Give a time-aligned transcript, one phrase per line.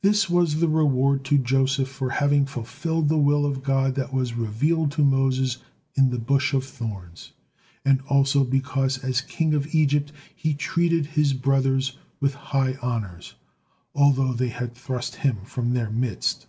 [0.00, 4.32] This was the reward to Joseph for having fulfilled the will of God that was
[4.32, 5.58] revealed to Moses
[5.94, 7.32] in the bush of thorns;
[7.84, 13.34] and also because as king of Egypt he treated his brothers with high honors
[13.94, 16.46] although they had thrust him from their midst.